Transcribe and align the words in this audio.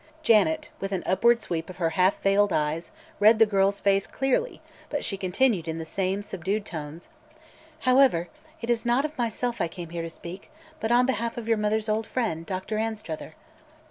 Janet, 0.23 0.71
with 0.79 0.91
an 0.93 1.03
upward 1.05 1.41
sweep 1.41 1.69
of 1.69 1.75
her 1.77 1.91
half 1.91 2.19
veiled 2.23 2.51
eyes, 2.51 2.89
read 3.19 3.37
the 3.37 3.45
girl's 3.45 3.79
face 3.79 4.07
clearly, 4.07 4.59
but 4.89 5.05
she 5.05 5.15
continued 5.15 5.67
in 5.67 5.77
the 5.77 5.85
same 5.85 6.23
subdued 6.23 6.65
tones: 6.65 7.11
"However, 7.81 8.27
it 8.63 8.71
is 8.71 8.83
not 8.83 9.05
of 9.05 9.15
myself 9.15 9.61
I 9.61 9.67
came 9.67 9.89
here 9.91 10.01
to 10.01 10.09
speak, 10.09 10.49
but 10.79 10.91
on 10.91 11.05
behalf 11.05 11.37
of 11.37 11.47
your 11.47 11.57
mother's 11.57 11.87
old 11.87 12.07
friend, 12.07 12.47
Doctor 12.47 12.79
Anstruther." 12.79 13.35